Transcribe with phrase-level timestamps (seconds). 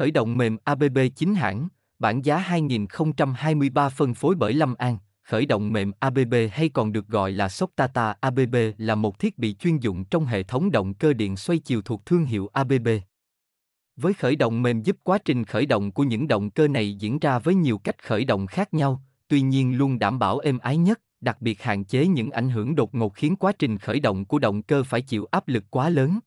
[0.00, 1.68] Khởi động mềm ABB chính hãng,
[1.98, 4.98] bản giá 2023 phân phối bởi Lâm An.
[5.22, 9.54] Khởi động mềm ABB hay còn được gọi là Soctata ABB là một thiết bị
[9.54, 12.88] chuyên dụng trong hệ thống động cơ điện xoay chiều thuộc thương hiệu ABB.
[13.96, 17.18] Với khởi động mềm giúp quá trình khởi động của những động cơ này diễn
[17.18, 20.76] ra với nhiều cách khởi động khác nhau, tuy nhiên luôn đảm bảo êm ái
[20.76, 24.24] nhất, đặc biệt hạn chế những ảnh hưởng đột ngột khiến quá trình khởi động
[24.24, 26.18] của động cơ phải chịu áp lực quá lớn.